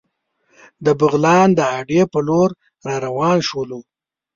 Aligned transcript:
د 0.85 0.87
بغلان 0.99 1.47
د 1.57 1.59
اډې 1.77 2.01
په 2.11 2.19
لور 2.27 2.49
را 2.87 2.95
روان 3.05 3.37
شولو. 3.47 3.79